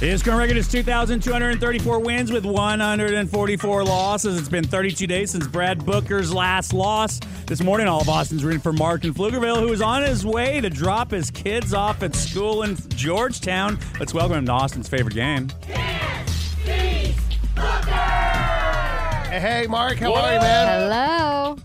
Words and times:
His 0.00 0.22
current 0.22 0.38
record 0.38 0.56
is 0.56 0.66
2,234 0.66 2.00
wins 2.00 2.32
with 2.32 2.46
144 2.46 3.84
losses. 3.84 4.38
It's 4.38 4.48
been 4.48 4.64
32 4.64 5.06
days 5.06 5.32
since 5.32 5.46
Brad 5.46 5.84
Booker's 5.84 6.32
last 6.32 6.72
loss. 6.72 7.20
This 7.44 7.62
morning, 7.62 7.86
all 7.86 8.00
of 8.00 8.08
Austin's 8.08 8.42
rooting 8.42 8.62
for 8.62 8.72
Mark 8.72 9.04
in 9.04 9.12
Pflugerville, 9.12 9.60
who 9.60 9.70
is 9.74 9.82
on 9.82 10.02
his 10.02 10.24
way 10.24 10.62
to 10.62 10.70
drop 10.70 11.10
his 11.10 11.30
kids 11.30 11.74
off 11.74 12.02
at 12.02 12.14
school 12.14 12.62
in 12.62 12.78
Georgetown. 12.88 13.78
Let's 13.98 14.14
welcome 14.14 14.38
him 14.38 14.46
to 14.46 14.52
Austin's 14.52 14.88
favorite 14.88 15.14
game. 15.14 15.50
Hey, 19.28 19.66
Mark, 19.68 19.98
how 19.98 20.14
are 20.14 20.32
you, 20.32 20.40
man? 20.40 20.80
Hello. 20.80 21.58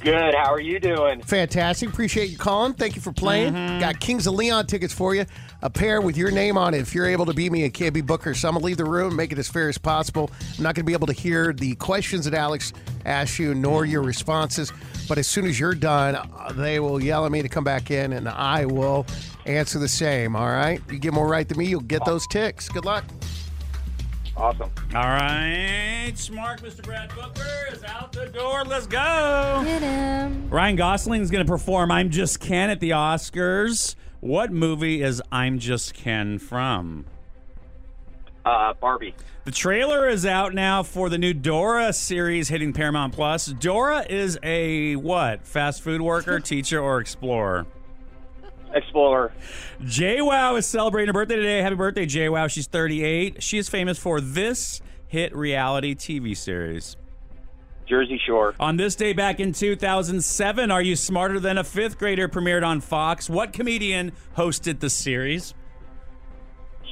Good. 0.00 0.34
How 0.34 0.52
are 0.52 0.60
you 0.60 0.78
doing? 0.78 1.22
Fantastic. 1.22 1.88
Appreciate 1.88 2.30
you 2.30 2.38
calling. 2.38 2.72
Thank 2.74 2.94
you 2.94 3.02
for 3.02 3.12
playing. 3.12 3.52
Got 3.80 4.00
Kings 4.00 4.26
of 4.26 4.34
Leon 4.34 4.66
tickets 4.66 4.92
for 4.92 5.14
you. 5.14 5.24
A 5.62 5.68
pair 5.68 6.00
with 6.00 6.16
your 6.16 6.30
name 6.30 6.56
on 6.56 6.72
it. 6.72 6.80
If 6.80 6.94
you're 6.94 7.08
able 7.08 7.26
to 7.26 7.34
beat 7.34 7.50
me 7.50 7.64
at 7.64 7.72
KB 7.72 8.06
Booker, 8.06 8.32
so 8.32 8.48
I'm 8.48 8.54
to 8.54 8.60
leave 8.60 8.76
the 8.76 8.84
room, 8.84 9.16
make 9.16 9.32
it 9.32 9.38
as 9.38 9.48
fair 9.48 9.68
as 9.68 9.76
possible. 9.76 10.30
I'm 10.56 10.62
not 10.62 10.76
going 10.76 10.84
to 10.84 10.88
be 10.88 10.92
able 10.92 11.08
to 11.08 11.12
hear 11.12 11.52
the 11.52 11.74
questions 11.76 12.24
that 12.26 12.34
Alex 12.34 12.72
asks 13.04 13.38
you, 13.38 13.54
nor 13.54 13.84
your 13.84 14.02
responses. 14.02 14.72
But 15.08 15.18
as 15.18 15.26
soon 15.26 15.46
as 15.46 15.58
you're 15.58 15.74
done, 15.74 16.14
uh, 16.14 16.52
they 16.54 16.78
will 16.78 17.02
yell 17.02 17.26
at 17.26 17.32
me 17.32 17.42
to 17.42 17.48
come 17.48 17.64
back 17.64 17.90
in, 17.90 18.12
and 18.12 18.28
I 18.28 18.66
will 18.66 19.04
answer 19.46 19.78
the 19.78 19.88
same. 19.88 20.36
All 20.36 20.48
right? 20.48 20.80
You 20.90 20.98
get 20.98 21.12
more 21.12 21.26
right 21.26 21.48
than 21.48 21.58
me, 21.58 21.66
you'll 21.66 21.80
get 21.80 22.04
those 22.04 22.26
ticks. 22.28 22.68
Good 22.68 22.84
luck. 22.84 23.04
Awesome. 24.38 24.70
All 24.94 25.02
right, 25.02 26.12
smart 26.14 26.62
Mr. 26.62 26.80
Brad 26.84 27.12
Booker 27.12 27.66
is 27.72 27.82
out 27.82 28.12
the 28.12 28.26
door. 28.26 28.62
Let's 28.64 28.86
go. 28.86 29.62
Get 29.64 29.82
him. 29.82 30.48
Ryan 30.48 30.76
Gosling 30.76 31.22
is 31.22 31.30
going 31.32 31.44
to 31.44 31.50
perform 31.50 31.90
I'm 31.90 32.10
Just 32.10 32.38
Ken 32.38 32.70
at 32.70 32.78
the 32.78 32.90
Oscars. 32.90 33.96
What 34.20 34.52
movie 34.52 35.02
is 35.02 35.20
I'm 35.32 35.58
Just 35.58 35.92
Ken 35.92 36.38
from? 36.38 37.06
Uh, 38.44 38.74
Barbie. 38.74 39.16
The 39.44 39.50
trailer 39.50 40.08
is 40.08 40.24
out 40.24 40.54
now 40.54 40.84
for 40.84 41.08
the 41.08 41.18
new 41.18 41.34
Dora 41.34 41.92
series 41.92 42.48
hitting 42.48 42.72
Paramount 42.72 43.14
Plus. 43.14 43.46
Dora 43.46 44.06
is 44.08 44.38
a 44.44 44.94
what? 44.94 45.46
Fast 45.46 45.82
food 45.82 46.00
worker, 46.00 46.38
teacher, 46.44 46.80
or 46.80 47.00
explorer? 47.00 47.66
Explorer. 48.74 49.32
JWoww 49.82 50.58
is 50.58 50.66
celebrating 50.66 51.08
her 51.08 51.12
birthday 51.12 51.36
today. 51.36 51.62
Happy 51.62 51.74
birthday, 51.74 52.06
JWoww. 52.06 52.50
She's 52.50 52.66
38. 52.66 53.42
She 53.42 53.58
is 53.58 53.68
famous 53.68 53.98
for 53.98 54.20
this 54.20 54.80
hit 55.06 55.34
reality 55.34 55.94
TV 55.94 56.36
series. 56.36 56.96
Jersey 57.88 58.20
Shore. 58.26 58.54
On 58.60 58.76
this 58.76 58.94
day 58.94 59.14
back 59.14 59.40
in 59.40 59.52
2007, 59.52 60.70
Are 60.70 60.82
You 60.82 60.94
Smarter 60.94 61.40
Than 61.40 61.56
a 61.56 61.64
Fifth 61.64 61.98
Grader 61.98 62.28
premiered 62.28 62.66
on 62.66 62.80
Fox. 62.80 63.30
What 63.30 63.52
comedian 63.52 64.12
hosted 64.36 64.80
the 64.80 64.90
series? 64.90 65.54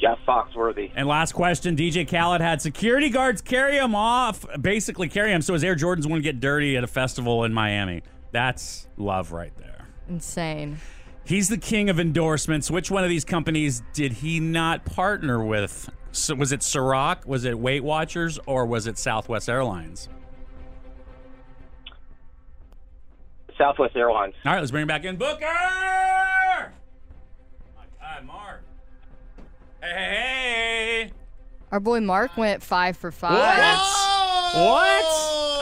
Jeff 0.00 0.18
Foxworthy. 0.26 0.90
And 0.94 1.06
last 1.08 1.32
question 1.32 1.76
DJ 1.76 2.08
Khaled 2.08 2.40
had 2.40 2.60
security 2.60 3.10
guards 3.10 3.40
carry 3.40 3.76
him 3.76 3.94
off, 3.94 4.44
basically 4.60 5.08
carry 5.08 5.32
him 5.32 5.42
so 5.42 5.54
his 5.54 5.64
Air 5.64 5.74
Jordans 5.74 6.04
wouldn't 6.04 6.22
get 6.22 6.40
dirty 6.40 6.76
at 6.76 6.84
a 6.84 6.86
festival 6.86 7.44
in 7.44 7.52
Miami. 7.52 8.02
That's 8.32 8.88
love 8.96 9.32
right 9.32 9.56
there. 9.56 9.86
Insane. 10.08 10.78
He's 11.26 11.48
the 11.48 11.58
king 11.58 11.90
of 11.90 11.98
endorsements. 11.98 12.70
Which 12.70 12.88
one 12.88 13.02
of 13.02 13.10
these 13.10 13.24
companies 13.24 13.82
did 13.92 14.12
he 14.12 14.38
not 14.38 14.84
partner 14.84 15.44
with? 15.44 15.90
So 16.12 16.36
was 16.36 16.52
it 16.52 16.60
Ciroc? 16.60 17.26
Was 17.26 17.44
it 17.44 17.58
Weight 17.58 17.82
Watchers? 17.82 18.38
Or 18.46 18.64
was 18.64 18.86
it 18.86 18.96
Southwest 18.96 19.48
Airlines? 19.48 20.08
Southwest 23.58 23.96
Airlines. 23.96 24.34
All 24.44 24.52
right, 24.52 24.60
let's 24.60 24.70
bring 24.70 24.82
him 24.82 24.88
back 24.88 25.04
in. 25.04 25.16
Booker! 25.16 25.40
My 27.74 27.84
God, 28.00 28.24
Mark. 28.24 28.62
Hey, 29.82 29.88
hey, 29.88 31.02
hey. 31.06 31.12
Our 31.72 31.80
boy 31.80 32.00
Mark 32.02 32.36
went 32.36 32.62
five 32.62 32.96
for 32.96 33.10
five. 33.10 33.32
What? 33.32 35.04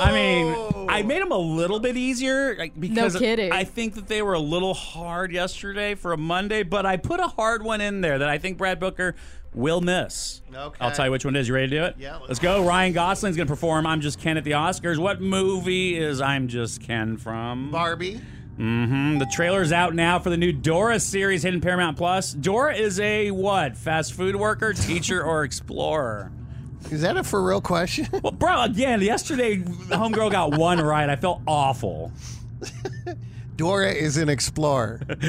I 0.00 0.10
mean, 0.12 0.73
I 0.94 1.02
made 1.02 1.20
them 1.22 1.32
a 1.32 1.36
little 1.38 1.80
bit 1.80 1.96
easier 1.96 2.56
like, 2.56 2.78
because 2.78 3.16
kidding. 3.16 3.52
I 3.52 3.64
think 3.64 3.94
that 3.94 4.06
they 4.08 4.22
were 4.22 4.34
a 4.34 4.38
little 4.40 4.74
hard 4.74 5.32
yesterday 5.32 5.94
for 5.94 6.12
a 6.12 6.16
Monday, 6.16 6.62
but 6.62 6.86
I 6.86 6.96
put 6.96 7.20
a 7.20 7.28
hard 7.28 7.62
one 7.62 7.80
in 7.80 8.00
there 8.00 8.18
that 8.18 8.28
I 8.28 8.38
think 8.38 8.58
Brad 8.58 8.78
Booker 8.80 9.14
will 9.54 9.80
miss. 9.80 10.42
Okay. 10.52 10.76
I'll 10.80 10.90
tell 10.90 11.04
you 11.06 11.12
which 11.12 11.24
one 11.24 11.36
it 11.36 11.40
is. 11.40 11.48
You 11.48 11.54
ready 11.54 11.68
to 11.68 11.76
do 11.76 11.84
it? 11.84 11.94
Yeah, 11.98 12.14
let's- 12.16 12.28
Let's 12.28 12.40
go. 12.40 12.64
Ryan 12.66 12.92
Gosling's 12.92 13.36
going 13.36 13.46
to 13.46 13.52
perform 13.52 13.86
I'm 13.86 14.00
Just 14.00 14.18
Ken 14.20 14.36
at 14.36 14.44
the 14.44 14.52
Oscars. 14.52 14.98
What 14.98 15.20
movie 15.20 15.96
is 15.96 16.20
I'm 16.20 16.48
Just 16.48 16.80
Ken 16.82 17.16
from? 17.16 17.70
Barbie. 17.70 18.20
Mm-hmm. 18.58 19.18
The 19.18 19.26
trailer's 19.26 19.72
out 19.72 19.94
now 19.96 20.20
for 20.20 20.30
the 20.30 20.36
new 20.36 20.52
Dora 20.52 21.00
series 21.00 21.42
hidden 21.42 21.60
Paramount 21.60 21.96
Plus. 21.96 22.32
Dora 22.32 22.76
is 22.76 23.00
a 23.00 23.32
what? 23.32 23.76
Fast 23.76 24.12
food 24.12 24.36
worker, 24.36 24.72
teacher, 24.72 25.22
or 25.24 25.42
explorer? 25.42 26.30
Is 26.90 27.00
that 27.00 27.16
a 27.16 27.24
for 27.24 27.42
real 27.42 27.60
question? 27.60 28.08
Well, 28.22 28.32
bro, 28.32 28.62
again, 28.62 29.00
yesterday, 29.00 29.58
Homegirl 29.58 30.30
got 30.30 30.56
one 30.56 30.80
right. 30.80 31.08
I 31.08 31.16
felt 31.16 31.40
awful. 31.46 32.12
Dora 33.56 33.92
is 33.92 34.16
an 34.16 34.28
explorer. 34.28 35.00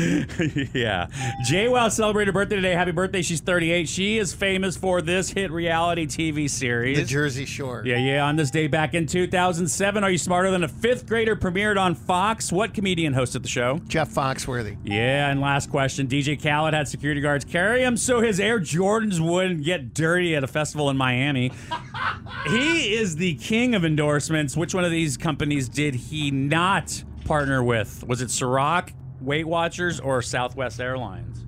yeah. 0.74 1.08
JWoww 1.50 1.92
celebrated 1.92 2.28
her 2.28 2.34
birthday 2.34 2.56
today. 2.56 2.74
Happy 2.74 2.92
birthday. 2.92 3.22
She's 3.22 3.42
38. 3.42 3.88
She 3.88 4.18
is 4.18 4.34
famous 4.34 4.78
for 4.78 5.02
this 5.02 5.30
hit 5.30 5.52
reality 5.52 6.08
TV 6.08 6.50
series. 6.50 6.98
The 6.98 7.06
Jersey 7.06 7.46
Shore. 7.46 7.84
yeah, 7.86 7.98
yeah. 7.98 8.26
On 8.26 8.36
this 8.36 8.50
day 8.50 8.68
back 8.68 8.94
in 8.94 9.06
2007, 9.06 10.04
Are 10.04 10.10
You 10.10 10.18
Smarter 10.18 10.52
Than 10.52 10.64
a 10.64 10.68
Fifth 10.68 11.08
Grader 11.08 11.36
premiered 11.36 11.80
on 11.80 11.94
Fox. 11.96 12.52
What 12.52 12.74
comedian 12.74 13.14
hosted 13.14 13.44
the 13.44 13.48
show? 13.50 13.80
Jeff 13.88 14.10
Foxworthy. 14.10 14.78
Yeah, 14.84 15.30
and 15.30 15.42
last 15.42 15.70
question. 15.70 16.08
DJ 16.08 16.42
Khaled 16.42 16.74
had 16.74 16.88
security 16.88 17.22
guards 17.22 17.46
carry 17.46 17.84
him 17.84 17.98
so 17.98 18.22
his 18.22 18.40
Air 18.40 18.60
Jordans 18.60 19.20
wouldn't 19.20 19.64
get 19.64 19.94
dirty 19.94 20.36
at 20.36 20.44
a 20.44 20.48
festival 20.48 20.90
in 20.90 20.98
Miami. 20.98 21.52
he 22.48 22.96
is 22.96 23.18
the 23.18 23.36
king 23.36 23.76
of 23.76 23.86
endorsements. 23.86 24.56
Which 24.58 24.74
one 24.74 24.84
of 24.84 24.92
these 24.92 25.18
companies 25.18 25.70
did 25.70 25.96
he 25.96 26.32
not 26.32 27.04
partner 27.26 27.64
with? 27.64 28.04
Was 28.08 28.22
it 28.22 28.30
Ciroc, 28.30 28.94
Weight 29.20 29.46
Watchers, 29.48 30.00
or 30.00 30.22
Southwest 30.22 30.80
Airlines? 30.80 31.44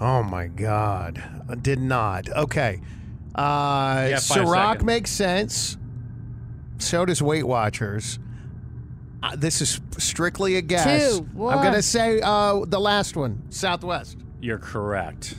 Oh 0.00 0.22
my 0.22 0.46
God. 0.46 1.22
I 1.48 1.54
did 1.56 1.80
not. 1.80 2.28
Okay. 2.30 2.80
Uh, 3.34 4.06
Yeah, 4.10 4.16
Ciroc 4.16 4.68
seconds. 4.72 4.84
makes 4.84 5.10
sense. 5.10 5.76
So 6.78 7.04
does 7.04 7.20
Weight 7.20 7.44
Watchers. 7.46 8.18
Uh, 9.22 9.34
this 9.34 9.60
is 9.60 9.80
strictly 9.98 10.56
a 10.56 10.60
guess. 10.62 11.18
Two, 11.18 11.26
I'm 11.34 11.60
going 11.60 11.72
to 11.72 11.82
say 11.82 12.20
uh, 12.22 12.64
the 12.64 12.78
last 12.78 13.16
one 13.16 13.42
Southwest. 13.50 14.16
You're 14.40 14.58
correct. 14.58 15.34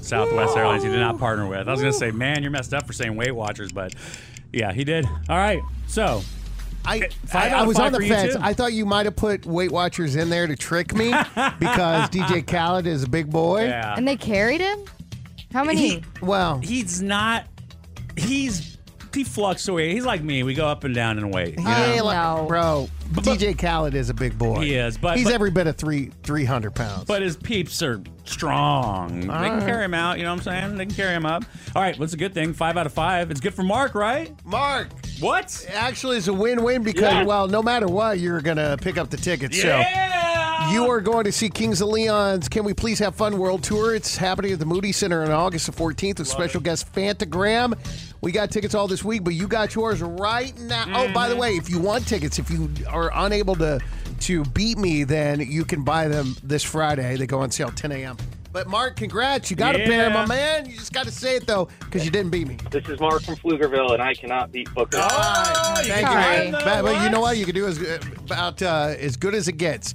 Southwest 0.00 0.56
Airlines, 0.56 0.82
he 0.82 0.88
did 0.88 0.98
not 0.98 1.18
partner 1.18 1.46
with. 1.46 1.68
I 1.68 1.70
was 1.70 1.80
going 1.80 1.92
to 1.92 1.98
say, 1.98 2.10
man, 2.10 2.42
you're 2.42 2.50
messed 2.50 2.74
up 2.74 2.86
for 2.88 2.92
saying 2.92 3.14
Weight 3.14 3.30
Watchers, 3.30 3.70
but 3.70 3.94
yeah, 4.52 4.72
he 4.72 4.82
did. 4.82 5.06
All 5.06 5.36
right. 5.36 5.60
So, 5.86 6.22
I, 6.84 7.08
I, 7.32 7.48
I 7.50 7.62
was 7.64 7.78
on 7.78 7.92
the 7.92 8.00
fence. 8.00 8.34
too. 8.34 8.40
I 8.42 8.52
thought 8.54 8.72
you 8.72 8.86
might 8.86 9.06
have 9.06 9.16
put 9.16 9.44
Weight 9.46 9.70
Watchers 9.70 10.16
in 10.16 10.30
there 10.30 10.46
to 10.46 10.56
trick 10.56 10.94
me 10.94 11.08
because 11.58 12.08
DJ 12.10 12.46
Khaled 12.46 12.86
is 12.86 13.02
a 13.02 13.08
big 13.08 13.30
boy. 13.30 13.64
yeah. 13.66 13.94
And 13.96 14.06
they 14.08 14.16
carried 14.16 14.60
him? 14.60 14.84
How 15.52 15.62
many? 15.64 15.78
He- 15.88 16.04
Well, 16.22 16.58
he's 16.58 17.02
not, 17.02 17.44
he's, 18.16 18.78
he 19.12 19.24
fluctuates. 19.24 19.92
He's 19.94 20.04
like 20.06 20.22
me. 20.22 20.42
We 20.42 20.54
go 20.54 20.66
up 20.68 20.84
and 20.84 20.94
down 20.94 21.18
in 21.18 21.30
weight. 21.30 21.58
you 21.58 21.64
know? 21.64 21.70
hey, 21.70 22.00
like- 22.00 22.16
no. 22.16 22.46
bro, 22.46 22.88
DJ 23.12 23.58
Khaled 23.58 23.94
is 23.94 24.08
a 24.10 24.14
big 24.14 24.38
boy. 24.38 24.60
He 24.60 24.74
is, 24.76 24.96
but- 24.96 25.16
he's 25.16 25.26
but- 25.26 25.34
every 25.34 25.50
bit 25.50 25.66
of 25.66 25.76
three 25.76 26.10
three 26.22 26.44
hundred 26.44 26.74
pounds. 26.76 27.04
But 27.04 27.20
his 27.22 27.36
peeps 27.36 27.82
are 27.82 28.00
strong. 28.24 29.20
they 29.20 29.26
can 29.26 29.28
right. 29.28 29.62
carry 29.62 29.84
him 29.84 29.94
out. 29.94 30.18
You 30.18 30.24
know 30.24 30.30
what 30.30 30.46
I'm 30.46 30.62
saying? 30.62 30.76
They 30.76 30.86
can 30.86 30.94
carry 30.94 31.14
him 31.14 31.26
up. 31.26 31.44
All 31.74 31.82
right, 31.82 31.98
what's 31.98 32.12
a 32.12 32.16
good 32.16 32.32
thing? 32.32 32.52
Five 32.54 32.76
out 32.76 32.86
of 32.86 32.92
five. 32.92 33.30
It's 33.32 33.40
good 33.40 33.54
for 33.54 33.64
Mark, 33.64 33.94
right? 33.96 34.32
Mark, 34.44 34.88
What? 35.20 35.66
actually, 35.72 36.16
it's 36.16 36.28
a 36.28 36.32
win-win 36.32 36.82
because 36.82 37.02
Yeah. 37.02 37.24
well, 37.24 37.48
no 37.48 37.62
matter 37.62 37.86
what, 37.86 38.18
you're 38.18 38.40
gonna 38.40 38.76
pick 38.80 38.98
up 38.98 39.10
the 39.10 39.16
tickets. 39.16 39.60
So. 39.60 39.82
You 40.68 40.88
are 40.90 41.00
going 41.00 41.24
to 41.24 41.32
see 41.32 41.48
Kings 41.48 41.80
of 41.80 41.88
Leon's 41.88 42.48
Can 42.48 42.64
We 42.64 42.74
Please 42.74 42.98
Have 42.98 43.14
Fun 43.14 43.38
World 43.38 43.64
Tour. 43.64 43.94
It's 43.94 44.16
happening 44.16 44.52
at 44.52 44.58
the 44.58 44.66
Moody 44.66 44.92
Center 44.92 45.24
on 45.24 45.30
August 45.30 45.66
the 45.66 45.72
14th 45.72 46.18
with 46.18 46.28
special 46.28 46.60
guest 46.60 46.92
Fantagram. 46.92 47.76
We 48.20 48.30
got 48.30 48.50
tickets 48.50 48.74
all 48.74 48.86
this 48.86 49.02
week, 49.02 49.24
but 49.24 49.34
you 49.34 49.48
got 49.48 49.74
yours 49.74 50.02
right 50.02 50.56
now. 50.60 50.84
Oh, 50.94 51.12
by 51.12 51.28
the 51.28 51.34
mm-hmm. 51.34 51.40
way, 51.40 51.56
if 51.56 51.70
you 51.70 51.80
want 51.80 52.06
tickets, 52.06 52.38
if 52.38 52.50
you 52.50 52.70
are 52.88 53.10
unable 53.14 53.56
to 53.56 53.80
to 54.20 54.44
beat 54.44 54.76
me, 54.76 55.02
then 55.02 55.40
you 55.40 55.64
can 55.64 55.82
buy 55.82 56.06
them 56.06 56.36
this 56.42 56.62
Friday. 56.62 57.16
They 57.16 57.26
go 57.26 57.40
on 57.40 57.50
sale 57.50 57.70
10 57.70 57.90
a.m. 57.92 58.16
But 58.52 58.66
Mark, 58.66 58.96
congrats. 58.96 59.50
You 59.50 59.56
got 59.56 59.76
a 59.76 59.78
pair, 59.78 60.10
my 60.10 60.26
man. 60.26 60.66
You 60.66 60.76
just 60.76 60.92
got 60.92 61.04
to 61.04 61.12
say 61.12 61.36
it, 61.36 61.46
though, 61.46 61.68
because 61.80 62.04
you 62.04 62.10
didn't 62.10 62.30
beat 62.30 62.48
me. 62.48 62.56
This 62.70 62.88
is 62.88 62.98
Mark 62.98 63.22
from 63.22 63.36
Pflugerville, 63.36 63.92
and 63.92 64.02
I 64.02 64.12
cannot 64.14 64.50
beat 64.50 64.72
Booker. 64.74 64.98
Oh, 65.00 65.74
you 65.78 65.92
Thank 65.92 66.06
Sorry. 66.06 66.46
you. 66.46 66.52
But, 66.52 66.82
but 66.82 67.04
you 67.04 67.10
know 67.10 67.20
what? 67.20 67.36
You 67.36 67.44
can 67.44 67.54
do 67.54 67.66
as, 67.66 67.80
about 67.80 68.60
uh, 68.60 68.94
as 68.98 69.16
good 69.16 69.34
as 69.34 69.46
it 69.46 69.56
gets. 69.56 69.94